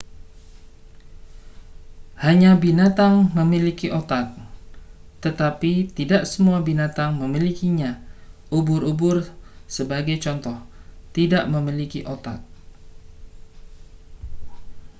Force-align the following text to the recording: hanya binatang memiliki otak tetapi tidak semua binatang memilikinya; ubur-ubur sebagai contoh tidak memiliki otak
hanya 2.23 2.51
binatang 2.63 3.15
memiliki 3.37 3.87
otak 3.99 4.25
tetapi 5.23 5.73
tidak 5.97 6.23
semua 6.31 6.57
binatang 6.69 7.11
memilikinya; 7.21 7.91
ubur-ubur 8.57 9.17
sebagai 9.75 10.17
contoh 10.25 10.57
tidak 11.17 11.43
memiliki 11.53 11.99
otak 12.13 12.39